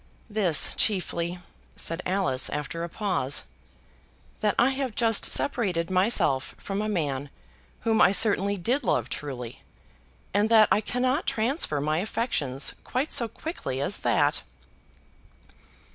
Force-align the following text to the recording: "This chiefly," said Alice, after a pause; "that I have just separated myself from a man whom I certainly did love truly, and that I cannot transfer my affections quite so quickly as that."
"This 0.27 0.73
chiefly," 0.77 1.37
said 1.75 2.01
Alice, 2.07 2.49
after 2.49 2.83
a 2.83 2.89
pause; 2.89 3.43
"that 4.39 4.55
I 4.57 4.71
have 4.71 4.95
just 4.95 5.25
separated 5.25 5.91
myself 5.91 6.55
from 6.57 6.81
a 6.81 6.89
man 6.89 7.29
whom 7.81 8.01
I 8.01 8.11
certainly 8.11 8.57
did 8.57 8.83
love 8.83 9.09
truly, 9.09 9.61
and 10.33 10.49
that 10.49 10.69
I 10.71 10.81
cannot 10.81 11.27
transfer 11.27 11.79
my 11.79 11.99
affections 11.99 12.73
quite 12.83 13.11
so 13.11 13.27
quickly 13.27 13.79
as 13.79 13.97
that." 13.97 14.41